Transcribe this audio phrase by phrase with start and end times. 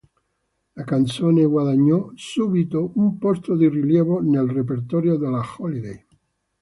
[0.73, 6.03] La canzone guadagnò subito un posto di rilievo nel repertorio della Holiday.